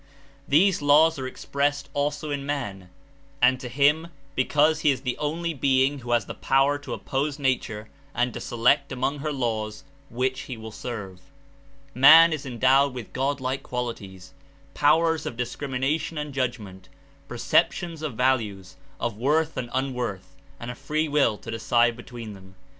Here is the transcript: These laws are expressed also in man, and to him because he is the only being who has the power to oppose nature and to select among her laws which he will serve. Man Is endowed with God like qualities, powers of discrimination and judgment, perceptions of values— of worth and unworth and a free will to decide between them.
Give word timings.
These 0.47 0.81
laws 0.81 1.19
are 1.19 1.27
expressed 1.27 1.87
also 1.93 2.31
in 2.31 2.43
man, 2.43 2.89
and 3.39 3.59
to 3.59 3.69
him 3.69 4.07
because 4.33 4.79
he 4.79 4.89
is 4.89 5.01
the 5.01 5.15
only 5.19 5.53
being 5.53 5.99
who 5.99 6.11
has 6.13 6.25
the 6.25 6.33
power 6.33 6.79
to 6.79 6.93
oppose 6.95 7.37
nature 7.37 7.87
and 8.15 8.33
to 8.33 8.41
select 8.41 8.91
among 8.91 9.19
her 9.19 9.31
laws 9.31 9.83
which 10.09 10.39
he 10.49 10.57
will 10.57 10.71
serve. 10.71 11.21
Man 11.93 12.33
Is 12.33 12.47
endowed 12.47 12.95
with 12.95 13.13
God 13.13 13.39
like 13.39 13.61
qualities, 13.61 14.33
powers 14.73 15.27
of 15.27 15.37
discrimination 15.37 16.17
and 16.17 16.33
judgment, 16.33 16.89
perceptions 17.27 18.01
of 18.01 18.15
values— 18.15 18.77
of 18.99 19.17
worth 19.17 19.55
and 19.55 19.69
unworth 19.71 20.35
and 20.59 20.71
a 20.71 20.73
free 20.73 21.07
will 21.07 21.37
to 21.37 21.51
decide 21.51 21.95
between 21.95 22.33
them. 22.33 22.55